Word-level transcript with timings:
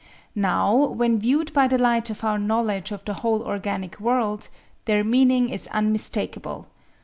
Now 0.33 0.75
when 0.75 1.19
viewed 1.19 1.53
by 1.53 1.67
the 1.67 1.77
light 1.77 2.09
of 2.09 2.23
our 2.23 2.39
knowledge 2.39 2.91
of 2.91 3.05
the 3.05 3.13
whole 3.13 3.43
organic 3.43 3.99
world, 3.99 4.49
their 4.85 5.03
meaning 5.03 5.49
is 5.49 5.67
unmistakable. 5.67 6.65